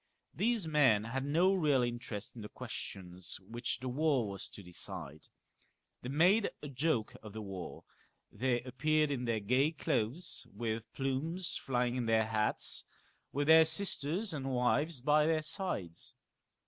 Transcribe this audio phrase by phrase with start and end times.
[0.33, 5.19] These men had no real interest in the questions which the war was to settle.
[6.01, 7.83] They made a joke of the war;
[8.31, 12.83] they appeared in their gay clothes with plumes flying in their hats,
[13.31, 16.15] with their sisters and wives by their sides.